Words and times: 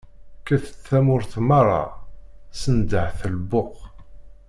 Kket-d 0.45 0.75
tamurt 0.87 1.33
meṛṛa, 1.47 1.83
sendeht 2.61 3.19
lbuq. 3.35 3.75